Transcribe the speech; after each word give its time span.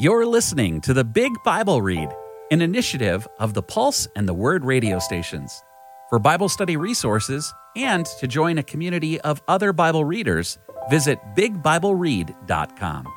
You're 0.00 0.26
listening 0.26 0.80
to 0.82 0.94
the 0.94 1.02
Big 1.02 1.32
Bible 1.44 1.82
Read, 1.82 2.08
an 2.52 2.62
initiative 2.62 3.26
of 3.40 3.54
the 3.54 3.64
Pulse 3.64 4.06
and 4.14 4.28
the 4.28 4.32
Word 4.32 4.64
radio 4.64 5.00
stations. 5.00 5.64
For 6.08 6.20
Bible 6.20 6.48
study 6.48 6.76
resources 6.76 7.52
and 7.74 8.06
to 8.20 8.28
join 8.28 8.58
a 8.58 8.62
community 8.62 9.20
of 9.22 9.42
other 9.48 9.72
Bible 9.72 10.04
readers, 10.04 10.56
visit 10.88 11.18
bigbibleread.com. 11.36 13.08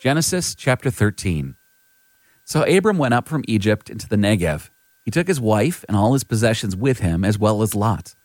Genesis 0.00 0.56
chapter 0.56 0.90
13. 0.90 1.54
So 2.44 2.64
Abram 2.64 2.98
went 2.98 3.14
up 3.14 3.28
from 3.28 3.44
Egypt 3.46 3.90
into 3.90 4.08
the 4.08 4.16
Negev. 4.16 4.70
He 5.04 5.12
took 5.12 5.28
his 5.28 5.40
wife 5.40 5.84
and 5.86 5.96
all 5.96 6.14
his 6.14 6.24
possessions 6.24 6.74
with 6.74 6.98
him, 6.98 7.24
as 7.24 7.38
well 7.38 7.62
as 7.62 7.76
Lot. 7.76 8.16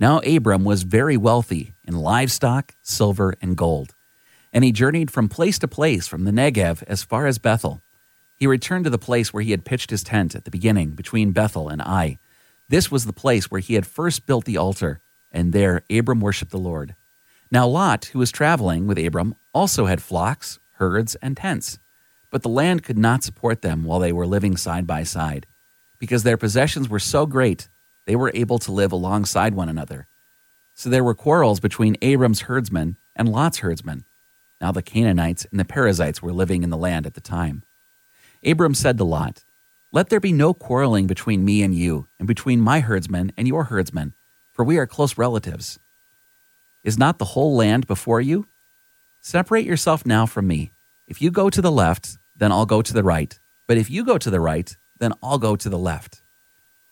Now 0.00 0.18
Abram 0.26 0.64
was 0.64 0.82
very 0.82 1.16
wealthy 1.16 1.74
in 1.84 1.94
livestock, 1.94 2.74
silver, 2.82 3.34
and 3.40 3.56
gold 3.56 3.94
and 4.52 4.64
he 4.64 4.72
journeyed 4.72 5.10
from 5.10 5.28
place 5.28 5.58
to 5.60 5.68
place 5.68 6.06
from 6.06 6.24
the 6.24 6.30
Negev 6.30 6.82
as 6.86 7.02
far 7.02 7.26
as 7.26 7.38
Bethel. 7.38 7.82
He 8.36 8.46
returned 8.46 8.84
to 8.84 8.90
the 8.90 8.98
place 8.98 9.32
where 9.32 9.42
he 9.42 9.52
had 9.52 9.64
pitched 9.64 9.90
his 9.90 10.02
tent 10.02 10.34
at 10.34 10.44
the 10.44 10.50
beginning 10.50 10.90
between 10.90 11.32
Bethel 11.32 11.68
and 11.68 11.80
Ai. 11.80 12.18
This 12.68 12.90
was 12.90 13.06
the 13.06 13.12
place 13.12 13.50
where 13.50 13.60
he 13.60 13.74
had 13.74 13.86
first 13.86 14.26
built 14.26 14.44
the 14.44 14.56
altar, 14.56 15.00
and 15.30 15.52
there 15.52 15.84
Abram 15.90 16.20
worshipped 16.20 16.50
the 16.50 16.58
Lord. 16.58 16.94
Now 17.50 17.66
Lot, 17.66 18.06
who 18.06 18.18
was 18.18 18.32
traveling 18.32 18.86
with 18.86 18.98
Abram, 18.98 19.34
also 19.54 19.86
had 19.86 20.02
flocks, 20.02 20.58
herds, 20.72 21.14
and 21.16 21.36
tents. 21.36 21.78
But 22.30 22.42
the 22.42 22.48
land 22.48 22.82
could 22.82 22.98
not 22.98 23.22
support 23.22 23.62
them 23.62 23.84
while 23.84 24.00
they 24.00 24.12
were 24.12 24.26
living 24.26 24.56
side 24.56 24.86
by 24.86 25.02
side. 25.02 25.46
Because 25.98 26.22
their 26.22 26.38
possessions 26.38 26.88
were 26.88 26.98
so 26.98 27.26
great, 27.26 27.68
they 28.06 28.16
were 28.16 28.32
able 28.34 28.58
to 28.60 28.72
live 28.72 28.90
alongside 28.90 29.54
one 29.54 29.68
another. 29.68 30.06
So 30.74 30.88
there 30.88 31.04
were 31.04 31.14
quarrels 31.14 31.60
between 31.60 31.96
Abram's 32.02 32.42
herdsmen 32.42 32.96
and 33.14 33.28
Lot's 33.28 33.58
herdsmen. 33.58 34.04
Now 34.62 34.70
the 34.70 34.80
Canaanites 34.80 35.44
and 35.50 35.58
the 35.58 35.64
Perizzites 35.64 36.22
were 36.22 36.32
living 36.32 36.62
in 36.62 36.70
the 36.70 36.76
land 36.76 37.04
at 37.04 37.14
the 37.14 37.20
time. 37.20 37.64
Abram 38.44 38.74
said 38.74 38.96
to 38.98 39.04
Lot, 39.04 39.44
Let 39.90 40.08
there 40.08 40.20
be 40.20 40.32
no 40.32 40.54
quarreling 40.54 41.08
between 41.08 41.44
me 41.44 41.64
and 41.64 41.74
you, 41.74 42.06
and 42.20 42.28
between 42.28 42.60
my 42.60 42.78
herdsmen 42.78 43.32
and 43.36 43.48
your 43.48 43.64
herdsmen, 43.64 44.14
for 44.52 44.64
we 44.64 44.78
are 44.78 44.86
close 44.86 45.18
relatives. 45.18 45.80
Is 46.84 46.96
not 46.96 47.18
the 47.18 47.34
whole 47.34 47.56
land 47.56 47.88
before 47.88 48.20
you? 48.20 48.46
Separate 49.20 49.66
yourself 49.66 50.06
now 50.06 50.26
from 50.26 50.46
me. 50.46 50.72
If 51.08 51.20
you 51.20 51.32
go 51.32 51.50
to 51.50 51.60
the 51.60 51.72
left, 51.72 52.16
then 52.36 52.52
I'll 52.52 52.66
go 52.66 52.82
to 52.82 52.92
the 52.92 53.02
right. 53.02 53.38
But 53.66 53.78
if 53.78 53.90
you 53.90 54.04
go 54.04 54.16
to 54.16 54.30
the 54.30 54.40
right, 54.40 54.76
then 54.96 55.12
I'll 55.22 55.38
go 55.38 55.56
to 55.56 55.68
the 55.68 55.78
left. 55.78 56.22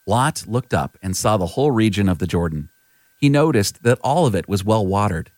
Lot 0.06 0.44
looked 0.48 0.74
up 0.74 0.98
and 1.00 1.16
saw 1.16 1.36
the 1.36 1.54
whole 1.54 1.70
region 1.70 2.08
of 2.08 2.18
the 2.18 2.26
Jordan. 2.26 2.70
He 3.16 3.28
noticed 3.28 3.84
that 3.84 4.00
all 4.02 4.26
of 4.26 4.34
it 4.34 4.48
was 4.48 4.64
well 4.64 4.84
watered 4.84 5.30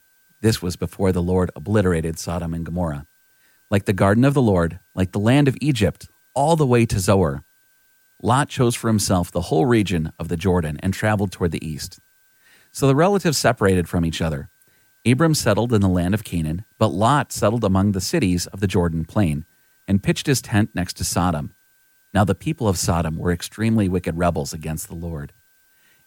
this 0.42 0.60
was 0.60 0.76
before 0.76 1.12
the 1.12 1.22
Lord 1.22 1.50
obliterated 1.56 2.18
Sodom 2.18 2.52
and 2.52 2.66
Gomorrah. 2.66 3.06
Like 3.70 3.86
the 3.86 3.92
garden 3.92 4.24
of 4.24 4.34
the 4.34 4.42
Lord, 4.42 4.80
like 4.94 5.12
the 5.12 5.20
land 5.20 5.48
of 5.48 5.56
Egypt, 5.60 6.08
all 6.34 6.56
the 6.56 6.66
way 6.66 6.84
to 6.84 6.98
Zoar. 7.00 7.44
Lot 8.20 8.48
chose 8.48 8.74
for 8.74 8.88
himself 8.88 9.30
the 9.30 9.42
whole 9.42 9.66
region 9.66 10.12
of 10.18 10.28
the 10.28 10.36
Jordan 10.36 10.78
and 10.82 10.92
traveled 10.92 11.32
toward 11.32 11.52
the 11.52 11.66
east. 11.66 12.00
So 12.72 12.86
the 12.86 12.96
relatives 12.96 13.38
separated 13.38 13.88
from 13.88 14.04
each 14.04 14.20
other. 14.20 14.48
Abram 15.06 15.34
settled 15.34 15.72
in 15.72 15.80
the 15.80 15.88
land 15.88 16.12
of 16.12 16.24
Canaan, 16.24 16.64
but 16.78 16.88
Lot 16.88 17.32
settled 17.32 17.64
among 17.64 17.92
the 17.92 18.00
cities 18.00 18.46
of 18.48 18.60
the 18.60 18.66
Jordan 18.66 19.04
plain 19.04 19.44
and 19.86 20.02
pitched 20.02 20.26
his 20.26 20.42
tent 20.42 20.70
next 20.74 20.94
to 20.94 21.04
Sodom. 21.04 21.52
Now 22.12 22.24
the 22.24 22.34
people 22.34 22.68
of 22.68 22.78
Sodom 22.78 23.16
were 23.16 23.32
extremely 23.32 23.88
wicked 23.88 24.18
rebels 24.18 24.52
against 24.52 24.88
the 24.88 24.94
Lord. 24.94 25.32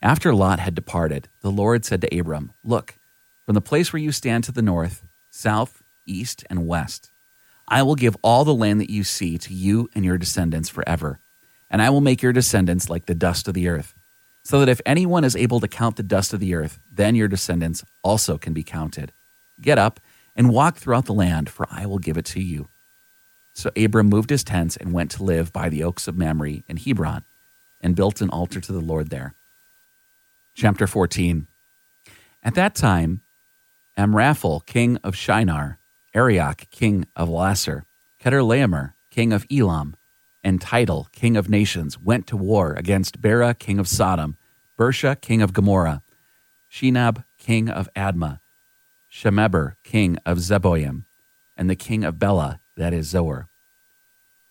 After 0.02 0.36
Lot 0.36 0.59
had 0.59 0.75
departed, 0.75 1.30
the 1.41 1.52
Lord 1.52 1.86
said 1.86 2.02
to 2.02 2.19
Abram, 2.19 2.52
Look, 2.63 2.97
from 3.45 3.53
the 3.53 3.61
place 3.61 3.93
where 3.93 4.01
you 4.01 4.11
stand 4.11 4.43
to 4.43 4.51
the 4.51 4.61
north, 4.61 5.03
south, 5.29 5.83
east, 6.05 6.43
and 6.49 6.67
west. 6.67 7.11
I 7.67 7.83
will 7.83 7.95
give 7.95 8.17
all 8.21 8.45
the 8.45 8.53
land 8.53 8.79
that 8.81 8.91
you 8.91 9.03
see 9.03 9.38
to 9.39 9.53
you 9.53 9.89
and 9.95 10.05
your 10.05 10.17
descendants 10.17 10.69
forever, 10.69 11.19
and 11.69 11.81
I 11.81 11.89
will 11.89 12.01
make 12.01 12.21
your 12.21 12.33
descendants 12.33 12.89
like 12.89 13.05
the 13.05 13.16
dust 13.16 13.47
of 13.47 13.53
the 13.53 13.67
earth, 13.67 13.95
so 14.44 14.59
that 14.59 14.69
if 14.69 14.81
anyone 14.85 15.23
is 15.23 15.35
able 15.35 15.59
to 15.59 15.67
count 15.67 15.95
the 15.95 16.03
dust 16.03 16.34
of 16.34 16.39
the 16.39 16.53
earth, 16.53 16.79
then 16.91 17.16
your 17.16 17.28
descendants 17.28 17.84
also 18.03 18.38
can 18.38 18.53
be 18.53 18.63
counted. 18.63 19.11
Get 19.59 19.79
up 19.79 20.00
and 20.35 20.50
walk 20.50 20.78
throughout 20.78 21.05
the 21.05 21.13
land, 21.13 21.50
for 21.50 21.67
I 21.72 21.85
will 21.85 21.97
give 21.97 22.17
it 22.17 22.25
to 22.25 22.41
you. 22.41 22.67
So 23.53 23.72
Abram 23.75 24.07
moved 24.07 24.29
his 24.29 24.44
tents 24.44 24.75
and 24.75 24.91
went 24.91 25.11
to 25.11 25.23
live 25.23 25.53
by 25.53 25.69
the 25.69 25.84
oaks 25.84 26.07
of 26.07 26.17
Mamre 26.17 26.63
in 26.67 26.78
Hebron, 26.78 27.23
and 27.81 27.95
built 27.95 28.22
an 28.22 28.29
altar 28.29 28.59
to 28.59 28.72
the 28.72 28.79
Lord 28.79 29.09
there. 29.09 29.34
Chapter 30.53 30.88
14 30.88 31.47
At 32.44 32.55
that 32.55 32.75
time, 32.75 33.22
Amraphel, 33.97 34.59
king 34.61 34.97
of 35.03 35.16
Shinar, 35.16 35.79
Arioch, 36.13 36.69
king 36.69 37.06
of 37.16 37.29
Lasar, 37.29 37.83
Chedorlaomer, 38.22 38.94
king 39.09 39.31
of 39.31 39.45
Elam, 39.50 39.95
and 40.44 40.61
Tidal, 40.61 41.07
king 41.11 41.38
of 41.38 41.50
nations, 41.50 42.00
went 42.00 42.28
to 42.28 42.38
war 42.38 42.73
against 42.73 43.22
Bera, 43.22 43.53
king 43.53 43.79
of 43.79 43.88
Sodom, 43.88 44.38
Birsha, 44.78 45.19
king 45.19 45.41
of 45.41 45.53
Gomorrah, 45.53 46.01
Shinab, 46.69 47.23
king 47.38 47.69
of 47.69 47.89
Admah, 47.95 48.39
Shemeber, 49.09 49.75
king 49.84 50.17
of 50.25 50.39
Zeboim, 50.39 51.03
and 51.55 51.69
the 51.69 51.75
king 51.75 52.03
of 52.03 52.19
Bela, 52.19 52.59
that 52.75 52.94
is 52.94 53.07
Zoar. 53.07 53.47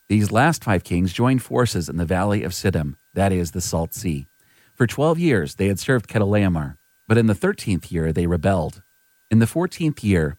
These 0.08 0.32
last 0.32 0.64
five 0.64 0.84
kings 0.84 1.12
joined 1.12 1.42
forces 1.42 1.88
in 1.88 1.98
the 1.98 2.06
valley 2.06 2.42
of 2.42 2.52
Siddim, 2.52 2.96
that 3.12 3.30
is 3.32 3.50
the 3.50 3.60
Salt 3.60 3.92
Sea. 3.92 4.26
For 4.74 4.86
twelve 4.86 5.18
years 5.18 5.56
they 5.56 5.68
had 5.68 5.78
served 5.78 6.08
Chedorlaomer, 6.08 6.76
but 7.06 7.18
in 7.18 7.26
the 7.26 7.34
thirteenth 7.34 7.92
year 7.92 8.12
they 8.12 8.26
rebelled 8.26 8.82
in 9.30 9.38
the 9.38 9.46
fourteenth 9.46 10.02
year, 10.04 10.36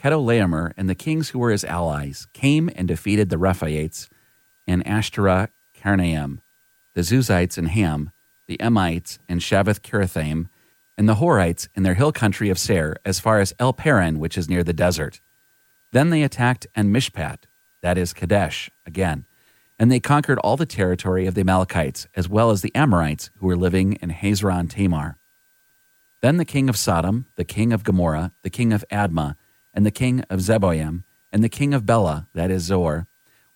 Chedorlaomer 0.00 0.72
and 0.76 0.88
the 0.88 0.94
kings 0.94 1.30
who 1.30 1.38
were 1.38 1.50
his 1.50 1.64
allies 1.64 2.26
came 2.32 2.70
and 2.76 2.86
defeated 2.86 3.30
the 3.30 3.36
Rephaites 3.38 4.08
and 4.66 4.84
Ashteroth 4.84 5.48
Karnaim, 5.74 6.40
the 6.94 7.02
Zuzites 7.02 7.56
and 7.56 7.68
Ham, 7.68 8.10
the 8.46 8.60
Emites 8.60 9.18
and 9.28 9.40
Shaveh 9.40 9.80
Kiriathaim, 9.80 10.48
and 10.96 11.08
the 11.08 11.16
Horites 11.16 11.68
in 11.74 11.82
their 11.82 11.94
hill 11.94 12.12
country 12.12 12.50
of 12.50 12.58
Seir 12.58 12.96
as 13.04 13.18
far 13.18 13.40
as 13.40 13.54
El 13.58 13.72
Paran, 13.72 14.18
which 14.18 14.38
is 14.38 14.48
near 14.48 14.62
the 14.62 14.72
desert. 14.72 15.20
Then 15.92 16.10
they 16.10 16.22
attacked 16.22 16.66
En 16.74 16.92
Mishpat, 16.92 17.44
that 17.82 17.98
is 17.98 18.12
Kadesh, 18.12 18.70
again, 18.86 19.26
and 19.78 19.90
they 19.90 20.00
conquered 20.00 20.38
all 20.38 20.56
the 20.56 20.66
territory 20.66 21.26
of 21.26 21.34
the 21.34 21.40
Amalekites, 21.40 22.06
as 22.14 22.28
well 22.28 22.50
as 22.50 22.62
the 22.62 22.74
Amorites 22.74 23.30
who 23.36 23.46
were 23.46 23.56
living 23.56 23.94
in 23.94 24.10
Hazazon 24.10 24.70
Tamar. 24.70 25.18
Then 26.24 26.38
the 26.38 26.46
king 26.46 26.70
of 26.70 26.78
Sodom, 26.78 27.26
the 27.36 27.44
king 27.44 27.70
of 27.70 27.84
Gomorrah, 27.84 28.32
the 28.40 28.48
king 28.48 28.72
of 28.72 28.82
Admah, 28.90 29.36
and 29.74 29.84
the 29.84 29.90
king 29.90 30.22
of 30.30 30.40
Zeboim, 30.40 31.02
and 31.30 31.44
the 31.44 31.50
king 31.50 31.74
of 31.74 31.84
Bela, 31.84 32.28
that 32.32 32.50
is 32.50 32.62
Zoar, 32.62 33.06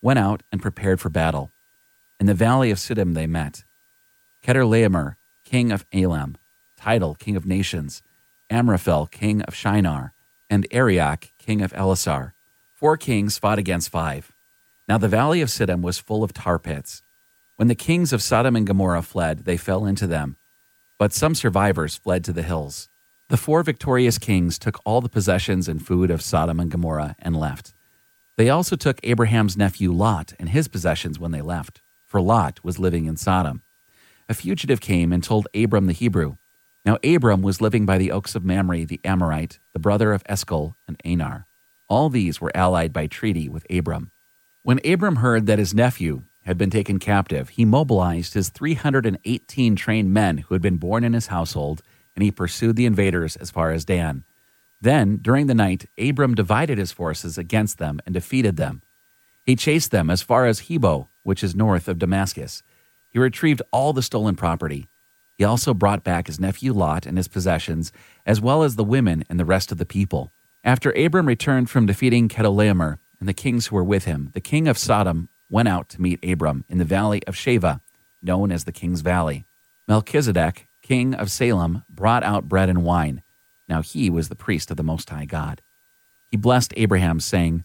went 0.02 0.18
out 0.18 0.42
and 0.52 0.60
prepared 0.60 1.00
for 1.00 1.08
battle. 1.08 1.50
In 2.20 2.26
the 2.26 2.34
valley 2.34 2.70
of 2.70 2.76
Siddim 2.76 3.14
they 3.14 3.26
met. 3.26 3.64
Chedorlaomer, 4.44 5.16
king 5.44 5.72
of 5.72 5.86
Elam, 5.94 6.36
Tidal, 6.76 7.14
king 7.14 7.36
of 7.36 7.46
nations, 7.46 8.02
Amraphel, 8.50 9.06
king 9.06 9.40
of 9.44 9.54
Shinar, 9.54 10.12
and 10.50 10.66
Arioch, 10.70 11.32
king 11.38 11.62
of 11.62 11.72
Ellasar. 11.72 12.32
Four 12.74 12.98
kings 12.98 13.38
fought 13.38 13.58
against 13.58 13.88
five. 13.88 14.30
Now 14.86 14.98
the 14.98 15.08
valley 15.08 15.40
of 15.40 15.48
Siddim 15.48 15.80
was 15.80 15.98
full 15.98 16.22
of 16.22 16.34
tar 16.34 16.58
pits. 16.58 17.00
When 17.56 17.68
the 17.68 17.74
kings 17.74 18.12
of 18.12 18.22
Sodom 18.22 18.54
and 18.56 18.66
Gomorrah 18.66 19.00
fled, 19.00 19.46
they 19.46 19.56
fell 19.56 19.86
into 19.86 20.06
them 20.06 20.36
but 20.98 21.12
some 21.12 21.34
survivors 21.34 21.96
fled 21.96 22.24
to 22.24 22.32
the 22.32 22.42
hills. 22.42 22.88
The 23.28 23.36
four 23.36 23.62
victorious 23.62 24.18
kings 24.18 24.58
took 24.58 24.80
all 24.84 25.00
the 25.00 25.08
possessions 25.08 25.68
and 25.68 25.84
food 25.84 26.10
of 26.10 26.22
Sodom 26.22 26.58
and 26.58 26.70
Gomorrah 26.70 27.14
and 27.18 27.36
left. 27.36 27.74
They 28.36 28.50
also 28.50 28.76
took 28.76 29.00
Abraham's 29.02 29.56
nephew 29.56 29.92
Lot 29.92 30.32
and 30.38 30.48
his 30.48 30.68
possessions 30.68 31.18
when 31.18 31.30
they 31.30 31.42
left, 31.42 31.82
for 32.06 32.20
Lot 32.20 32.62
was 32.64 32.78
living 32.78 33.06
in 33.06 33.16
Sodom. 33.16 33.62
A 34.28 34.34
fugitive 34.34 34.80
came 34.80 35.12
and 35.12 35.22
told 35.22 35.48
Abram 35.54 35.86
the 35.86 35.92
Hebrew. 35.92 36.36
Now 36.84 36.98
Abram 37.04 37.42
was 37.42 37.60
living 37.60 37.84
by 37.84 37.98
the 37.98 38.12
oaks 38.12 38.34
of 38.34 38.44
Mamre 38.44 38.84
the 38.84 39.00
Amorite, 39.04 39.58
the 39.72 39.78
brother 39.78 40.12
of 40.12 40.22
Eshcol 40.26 40.76
and 40.86 41.00
Aner. 41.04 41.46
All 41.88 42.08
these 42.08 42.40
were 42.40 42.56
allied 42.56 42.92
by 42.92 43.06
treaty 43.06 43.48
with 43.48 43.66
Abram. 43.70 44.10
When 44.62 44.80
Abram 44.86 45.16
heard 45.16 45.46
that 45.46 45.58
his 45.58 45.74
nephew, 45.74 46.24
had 46.48 46.56
been 46.56 46.70
taken 46.70 46.98
captive, 46.98 47.50
he 47.50 47.66
mobilized 47.66 48.32
his 48.32 48.48
318 48.48 49.76
trained 49.76 50.14
men 50.14 50.38
who 50.38 50.54
had 50.54 50.62
been 50.62 50.78
born 50.78 51.04
in 51.04 51.12
his 51.12 51.26
household, 51.26 51.82
and 52.16 52.22
he 52.22 52.30
pursued 52.30 52.74
the 52.74 52.86
invaders 52.86 53.36
as 53.36 53.50
far 53.50 53.70
as 53.70 53.84
Dan. 53.84 54.24
Then, 54.80 55.18
during 55.18 55.46
the 55.46 55.54
night, 55.54 55.90
Abram 55.98 56.34
divided 56.34 56.78
his 56.78 56.90
forces 56.90 57.36
against 57.36 57.76
them 57.76 58.00
and 58.06 58.14
defeated 58.14 58.56
them. 58.56 58.80
He 59.44 59.56
chased 59.56 59.90
them 59.90 60.08
as 60.08 60.22
far 60.22 60.46
as 60.46 60.62
Hobah, 60.62 61.08
which 61.22 61.44
is 61.44 61.54
north 61.54 61.86
of 61.86 61.98
Damascus. 61.98 62.62
He 63.10 63.18
retrieved 63.18 63.60
all 63.70 63.92
the 63.92 64.00
stolen 64.00 64.34
property. 64.34 64.88
He 65.36 65.44
also 65.44 65.74
brought 65.74 66.02
back 66.02 66.28
his 66.28 66.40
nephew 66.40 66.72
Lot 66.72 67.04
and 67.04 67.18
his 67.18 67.28
possessions, 67.28 67.92
as 68.24 68.40
well 68.40 68.62
as 68.62 68.76
the 68.76 68.84
women 68.84 69.22
and 69.28 69.38
the 69.38 69.44
rest 69.44 69.70
of 69.70 69.76
the 69.76 69.84
people. 69.84 70.32
After 70.64 70.92
Abram 70.92 71.26
returned 71.26 71.68
from 71.68 71.84
defeating 71.84 72.30
Chedorlaomer 72.30 72.96
and 73.20 73.28
the 73.28 73.34
kings 73.34 73.66
who 73.66 73.76
were 73.76 73.84
with 73.84 74.06
him, 74.06 74.30
the 74.32 74.40
king 74.40 74.66
of 74.66 74.78
Sodom 74.78 75.28
went 75.50 75.68
out 75.68 75.88
to 75.90 76.02
meet 76.02 76.24
Abram 76.24 76.64
in 76.68 76.78
the 76.78 76.84
valley 76.84 77.22
of 77.26 77.34
Shaveh, 77.34 77.80
known 78.22 78.52
as 78.52 78.64
the 78.64 78.72
King's 78.72 79.00
Valley. 79.00 79.44
Melchizedek, 79.86 80.68
king 80.82 81.14
of 81.14 81.30
Salem, 81.30 81.82
brought 81.88 82.22
out 82.22 82.48
bread 82.48 82.68
and 82.68 82.84
wine. 82.84 83.22
Now 83.68 83.82
he 83.82 84.10
was 84.10 84.28
the 84.28 84.34
priest 84.34 84.70
of 84.70 84.76
the 84.76 84.82
Most 84.82 85.10
High 85.10 85.24
God. 85.24 85.60
he 86.30 86.36
blessed 86.36 86.74
Abraham, 86.76 87.20
saying, 87.20 87.64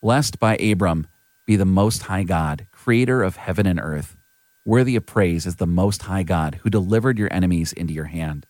Blessed 0.00 0.38
by 0.38 0.56
Abram 0.56 1.06
be 1.46 1.56
the 1.56 1.64
Most 1.64 2.02
High 2.02 2.24
God, 2.24 2.66
creator 2.72 3.22
of 3.22 3.36
heaven 3.36 3.66
and 3.66 3.80
earth. 3.80 4.16
Worthy 4.64 4.96
of 4.96 5.06
praise 5.06 5.46
is 5.46 5.56
the 5.56 5.66
Most 5.66 6.02
High 6.02 6.22
God, 6.22 6.60
who 6.62 6.70
delivered 6.70 7.18
your 7.18 7.32
enemies 7.32 7.72
into 7.72 7.94
your 7.94 8.06
hand. 8.06 8.46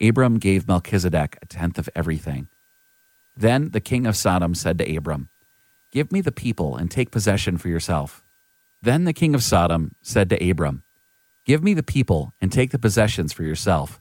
Abram 0.00 0.38
gave 0.38 0.68
Melchizedek 0.68 1.38
a 1.42 1.46
tenth 1.46 1.78
of 1.78 1.88
everything. 1.94 2.48
Then 3.36 3.70
the 3.70 3.80
king 3.80 4.06
of 4.06 4.16
Sodom 4.16 4.54
said 4.54 4.78
to 4.78 4.96
Abram, 4.96 5.28
Give 5.90 6.12
me 6.12 6.20
the 6.20 6.32
people 6.32 6.76
and 6.76 6.90
take 6.90 7.10
possession 7.10 7.56
for 7.56 7.68
yourself. 7.68 8.22
Then 8.82 9.04
the 9.04 9.12
king 9.12 9.34
of 9.34 9.42
Sodom 9.42 9.94
said 10.02 10.28
to 10.30 10.50
Abram, 10.50 10.82
Give 11.44 11.64
me 11.64 11.72
the 11.72 11.82
people 11.82 12.34
and 12.40 12.52
take 12.52 12.70
the 12.70 12.78
possessions 12.78 13.32
for 13.32 13.42
yourself. 13.42 14.00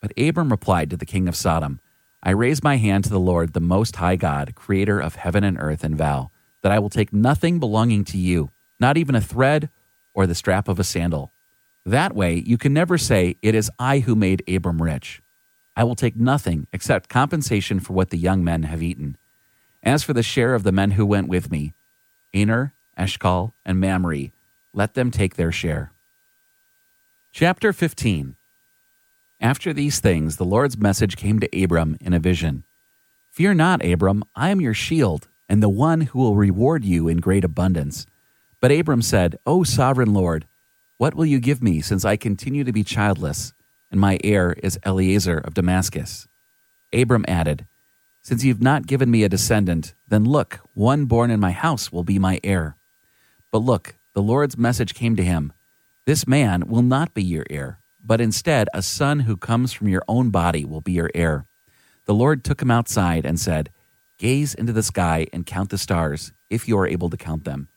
But 0.00 0.12
Abram 0.18 0.50
replied 0.50 0.90
to 0.90 0.96
the 0.96 1.06
king 1.06 1.28
of 1.28 1.36
Sodom, 1.36 1.80
I 2.22 2.30
raise 2.30 2.62
my 2.62 2.76
hand 2.76 3.04
to 3.04 3.10
the 3.10 3.20
Lord, 3.20 3.52
the 3.52 3.60
Most 3.60 3.96
High 3.96 4.16
God, 4.16 4.54
creator 4.56 4.98
of 4.98 5.14
heaven 5.14 5.44
and 5.44 5.56
earth, 5.60 5.84
and 5.84 5.96
vow 5.96 6.30
that 6.62 6.72
I 6.72 6.80
will 6.80 6.90
take 6.90 7.12
nothing 7.12 7.60
belonging 7.60 8.04
to 8.06 8.18
you, 8.18 8.50
not 8.80 8.96
even 8.96 9.14
a 9.14 9.20
thread 9.20 9.70
or 10.14 10.26
the 10.26 10.34
strap 10.34 10.66
of 10.66 10.80
a 10.80 10.84
sandal. 10.84 11.32
That 11.86 12.14
way 12.14 12.34
you 12.34 12.58
can 12.58 12.72
never 12.72 12.98
say, 12.98 13.36
It 13.40 13.54
is 13.54 13.70
I 13.78 14.00
who 14.00 14.16
made 14.16 14.42
Abram 14.48 14.82
rich. 14.82 15.22
I 15.76 15.84
will 15.84 15.94
take 15.94 16.16
nothing 16.16 16.66
except 16.72 17.08
compensation 17.08 17.78
for 17.78 17.92
what 17.92 18.10
the 18.10 18.18
young 18.18 18.42
men 18.42 18.64
have 18.64 18.82
eaten. 18.82 19.16
As 19.88 20.02
for 20.02 20.12
the 20.12 20.22
share 20.22 20.54
of 20.54 20.64
the 20.64 20.70
men 20.70 20.90
who 20.90 21.06
went 21.06 21.28
with 21.28 21.50
me, 21.50 21.72
Aner, 22.34 22.74
Eshcol, 22.98 23.54
and 23.64 23.80
Mamre, 23.80 24.32
let 24.74 24.92
them 24.92 25.10
take 25.10 25.36
their 25.36 25.50
share. 25.50 25.92
Chapter 27.32 27.72
15 27.72 28.36
After 29.40 29.72
these 29.72 29.98
things, 29.98 30.36
the 30.36 30.44
Lord's 30.44 30.76
message 30.76 31.16
came 31.16 31.40
to 31.40 31.64
Abram 31.64 31.96
in 32.02 32.12
a 32.12 32.18
vision 32.18 32.64
Fear 33.32 33.54
not, 33.54 33.82
Abram, 33.82 34.24
I 34.36 34.50
am 34.50 34.60
your 34.60 34.74
shield, 34.74 35.26
and 35.48 35.62
the 35.62 35.70
one 35.70 36.02
who 36.02 36.18
will 36.18 36.36
reward 36.36 36.84
you 36.84 37.08
in 37.08 37.16
great 37.16 37.42
abundance. 37.42 38.04
But 38.60 38.70
Abram 38.70 39.00
said, 39.00 39.38
O 39.46 39.64
sovereign 39.64 40.12
Lord, 40.12 40.44
what 40.98 41.14
will 41.14 41.24
you 41.24 41.40
give 41.40 41.62
me, 41.62 41.80
since 41.80 42.04
I 42.04 42.18
continue 42.18 42.62
to 42.62 42.72
be 42.72 42.84
childless, 42.84 43.54
and 43.90 43.98
my 43.98 44.18
heir 44.22 44.54
is 44.62 44.78
Eliezer 44.84 45.38
of 45.38 45.54
Damascus? 45.54 46.28
Abram 46.92 47.24
added, 47.26 47.64
Since 48.28 48.44
you've 48.44 48.60
not 48.60 48.86
given 48.86 49.10
me 49.10 49.24
a 49.24 49.28
descendant, 49.30 49.94
then 50.06 50.22
look, 50.22 50.60
one 50.74 51.06
born 51.06 51.30
in 51.30 51.40
my 51.40 51.52
house 51.52 51.90
will 51.90 52.04
be 52.04 52.18
my 52.18 52.38
heir. 52.44 52.76
But 53.50 53.60
look, 53.60 53.94
the 54.12 54.20
Lord's 54.20 54.58
message 54.58 54.92
came 54.92 55.16
to 55.16 55.24
him 55.24 55.54
This 56.04 56.26
man 56.26 56.68
will 56.68 56.82
not 56.82 57.14
be 57.14 57.22
your 57.22 57.46
heir, 57.48 57.78
but 58.04 58.20
instead 58.20 58.68
a 58.74 58.82
son 58.82 59.20
who 59.20 59.38
comes 59.38 59.72
from 59.72 59.88
your 59.88 60.02
own 60.06 60.28
body 60.28 60.62
will 60.62 60.82
be 60.82 60.92
your 60.92 61.10
heir. 61.14 61.46
The 62.04 62.12
Lord 62.12 62.44
took 62.44 62.60
him 62.60 62.70
outside 62.70 63.24
and 63.24 63.40
said, 63.40 63.70
Gaze 64.18 64.52
into 64.52 64.74
the 64.74 64.82
sky 64.82 65.26
and 65.32 65.46
count 65.46 65.70
the 65.70 65.78
stars, 65.78 66.34
if 66.50 66.68
you 66.68 66.78
are 66.78 66.86
able 66.86 67.08
to 67.08 67.16
count 67.16 67.44
them. 67.44 67.68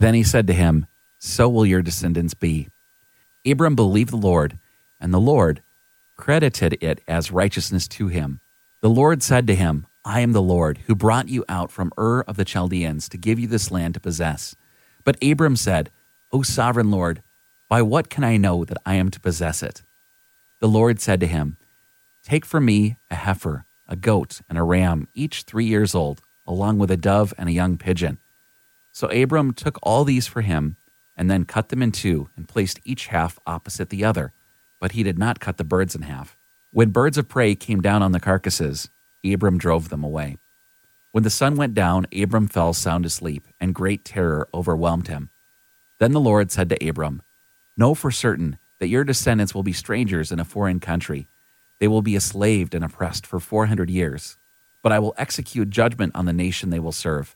Then 0.00 0.14
he 0.14 0.24
said 0.24 0.48
to 0.48 0.52
him, 0.52 0.86
So 1.20 1.48
will 1.48 1.64
your 1.64 1.82
descendants 1.82 2.34
be. 2.34 2.66
Abram 3.46 3.76
believed 3.76 4.10
the 4.10 4.16
Lord, 4.16 4.58
and 5.00 5.14
the 5.14 5.20
Lord 5.20 5.62
credited 6.16 6.76
it 6.80 7.02
as 7.06 7.30
righteousness 7.30 7.86
to 7.86 8.08
him. 8.08 8.40
The 8.86 8.90
Lord 8.90 9.20
said 9.20 9.48
to 9.48 9.56
him, 9.56 9.84
I 10.04 10.20
am 10.20 10.30
the 10.30 10.40
Lord 10.40 10.78
who 10.86 10.94
brought 10.94 11.28
you 11.28 11.44
out 11.48 11.72
from 11.72 11.92
Ur 11.98 12.20
of 12.20 12.36
the 12.36 12.44
Chaldeans 12.44 13.08
to 13.08 13.18
give 13.18 13.36
you 13.36 13.48
this 13.48 13.72
land 13.72 13.94
to 13.94 14.00
possess. 14.00 14.54
But 15.02 15.20
Abram 15.20 15.56
said, 15.56 15.90
O 16.30 16.42
sovereign 16.42 16.92
Lord, 16.92 17.20
by 17.68 17.82
what 17.82 18.10
can 18.10 18.22
I 18.22 18.36
know 18.36 18.64
that 18.64 18.78
I 18.86 18.94
am 18.94 19.10
to 19.10 19.18
possess 19.18 19.60
it? 19.60 19.82
The 20.60 20.68
Lord 20.68 21.00
said 21.00 21.18
to 21.18 21.26
him, 21.26 21.56
Take 22.22 22.46
for 22.46 22.60
me 22.60 22.96
a 23.10 23.16
heifer, 23.16 23.64
a 23.88 23.96
goat, 23.96 24.40
and 24.48 24.56
a 24.56 24.62
ram, 24.62 25.08
each 25.14 25.42
three 25.42 25.66
years 25.66 25.92
old, 25.92 26.20
along 26.46 26.78
with 26.78 26.92
a 26.92 26.96
dove 26.96 27.34
and 27.36 27.48
a 27.48 27.52
young 27.52 27.78
pigeon. 27.78 28.18
So 28.92 29.08
Abram 29.08 29.52
took 29.52 29.80
all 29.82 30.04
these 30.04 30.28
for 30.28 30.42
him, 30.42 30.76
and 31.16 31.28
then 31.28 31.44
cut 31.44 31.70
them 31.70 31.82
in 31.82 31.90
two, 31.90 32.30
and 32.36 32.46
placed 32.46 32.78
each 32.84 33.08
half 33.08 33.40
opposite 33.48 33.90
the 33.90 34.04
other. 34.04 34.32
But 34.78 34.92
he 34.92 35.02
did 35.02 35.18
not 35.18 35.40
cut 35.40 35.56
the 35.56 35.64
birds 35.64 35.96
in 35.96 36.02
half. 36.02 36.36
When 36.76 36.90
birds 36.90 37.16
of 37.16 37.26
prey 37.26 37.54
came 37.54 37.80
down 37.80 38.02
on 38.02 38.12
the 38.12 38.20
carcasses, 38.20 38.90
Abram 39.24 39.56
drove 39.56 39.88
them 39.88 40.04
away. 40.04 40.36
When 41.10 41.24
the 41.24 41.30
sun 41.30 41.56
went 41.56 41.72
down, 41.72 42.06
Abram 42.14 42.48
fell 42.48 42.74
sound 42.74 43.06
asleep, 43.06 43.48
and 43.58 43.74
great 43.74 44.04
terror 44.04 44.46
overwhelmed 44.52 45.08
him. 45.08 45.30
Then 46.00 46.12
the 46.12 46.20
Lord 46.20 46.52
said 46.52 46.68
to 46.68 46.86
Abram, 46.86 47.22
Know 47.78 47.94
for 47.94 48.10
certain 48.10 48.58
that 48.78 48.88
your 48.88 49.04
descendants 49.04 49.54
will 49.54 49.62
be 49.62 49.72
strangers 49.72 50.30
in 50.30 50.38
a 50.38 50.44
foreign 50.44 50.78
country. 50.78 51.28
They 51.78 51.88
will 51.88 52.02
be 52.02 52.12
enslaved 52.12 52.74
and 52.74 52.84
oppressed 52.84 53.26
for 53.26 53.40
four 53.40 53.64
hundred 53.64 53.88
years. 53.88 54.36
But 54.82 54.92
I 54.92 54.98
will 54.98 55.14
execute 55.16 55.70
judgment 55.70 56.12
on 56.14 56.26
the 56.26 56.34
nation 56.34 56.68
they 56.68 56.78
will 56.78 56.92
serve 56.92 57.34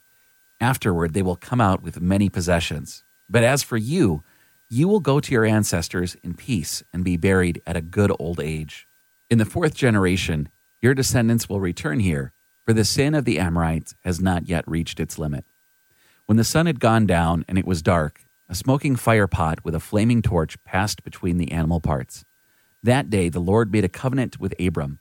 Afterward, 0.60 1.14
they 1.14 1.22
will 1.22 1.37
come 1.37 1.62
out 1.62 1.82
with 1.82 1.98
many 1.98 2.28
possessions. 2.28 3.04
But 3.26 3.44
as 3.44 3.62
for 3.62 3.78
you, 3.78 4.22
you 4.69 4.87
will 4.87 5.00
go 5.00 5.19
to 5.19 5.32
your 5.32 5.46
ancestors 5.46 6.14
in 6.22 6.34
peace 6.34 6.82
and 6.92 7.02
be 7.02 7.16
buried 7.16 7.62
at 7.66 7.78
a 7.78 7.81
good 7.81 8.12
old 8.19 8.38
age. 8.38 8.87
In 9.31 9.38
the 9.38 9.44
fourth 9.44 9.77
generation, 9.77 10.49
your 10.82 10.93
descendants 10.93 11.49
will 11.49 11.61
return 11.61 12.00
here, 12.00 12.32
for 12.67 12.73
the 12.73 12.85
sin 12.85 13.15
of 13.15 13.25
the 13.25 13.38
Amorites 13.38 13.94
has 14.00 14.21
not 14.21 14.49
yet 14.49 14.67
reached 14.67 14.99
its 14.99 15.21
limit. 15.21 15.44
When 16.27 16.37
the 16.37 16.43
sun 16.43 16.67
had 16.67 16.81
gone 16.81 17.06
down 17.06 17.44
and 17.47 17.56
it 17.56 17.65
was 17.65 17.81
dark, 17.81 18.23
a 18.49 18.56
smoking 18.56 18.97
fire 18.97 19.29
pot 19.29 19.65
with 19.65 19.77
a 19.77 19.81
flaming 19.81 20.21
torch 20.21 20.62
passed 20.65 21.05
between 21.05 21.38
the 21.38 21.53
animal 21.53 21.81
parts. 21.81 22.25
That 22.82 23.09
day 23.09 23.29
the 23.29 23.38
Lord 23.38 23.71
made 23.71 23.85
a 23.85 23.88
covenant 23.88 24.41
with 24.41 24.53
Abram. 24.59 24.99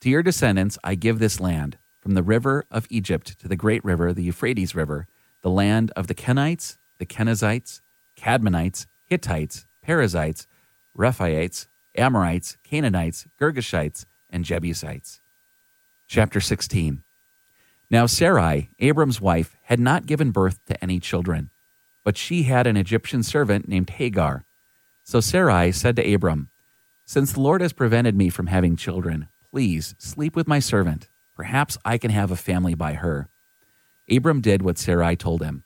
To 0.00 0.10
your 0.10 0.22
descendants 0.22 0.78
I 0.84 0.94
give 0.94 1.18
this 1.18 1.40
land 1.40 1.78
from 1.98 2.12
the 2.12 2.22
river 2.22 2.66
of 2.70 2.86
Egypt 2.90 3.38
to 3.38 3.48
the 3.48 3.56
great 3.56 3.82
river, 3.82 4.12
the 4.12 4.24
Euphrates 4.24 4.74
River, 4.74 5.06
the 5.40 5.48
land 5.48 5.92
of 5.96 6.08
the 6.08 6.14
Kenites, 6.14 6.76
the 6.98 7.06
Kenizzites, 7.06 7.80
Cadmonites, 8.18 8.84
Hittites, 9.06 9.64
Perizzites, 9.82 10.46
Rephaites, 10.94 11.68
Amorites, 11.96 12.56
Canaanites, 12.64 13.26
Girgashites, 13.40 14.04
and 14.30 14.44
Jebusites. 14.44 15.20
Chapter 16.08 16.40
16 16.40 17.02
Now 17.90 18.06
Sarai, 18.06 18.68
Abram's 18.78 19.20
wife, 19.20 19.56
had 19.64 19.80
not 19.80 20.06
given 20.06 20.30
birth 20.30 20.58
to 20.66 20.82
any 20.82 20.98
children, 20.98 21.50
but 22.04 22.16
she 22.16 22.44
had 22.44 22.66
an 22.66 22.76
Egyptian 22.76 23.22
servant 23.22 23.68
named 23.68 23.90
Hagar. 23.90 24.44
So 25.04 25.20
Sarai 25.20 25.72
said 25.72 25.96
to 25.96 26.14
Abram, 26.14 26.48
Since 27.04 27.32
the 27.32 27.40
Lord 27.40 27.60
has 27.60 27.72
prevented 27.72 28.16
me 28.16 28.28
from 28.28 28.46
having 28.46 28.76
children, 28.76 29.28
please 29.50 29.94
sleep 29.98 30.34
with 30.34 30.48
my 30.48 30.58
servant. 30.58 31.08
Perhaps 31.36 31.78
I 31.84 31.98
can 31.98 32.10
have 32.10 32.30
a 32.30 32.36
family 32.36 32.74
by 32.74 32.94
her. 32.94 33.28
Abram 34.10 34.40
did 34.40 34.62
what 34.62 34.78
Sarai 34.78 35.16
told 35.16 35.42
him. 35.42 35.64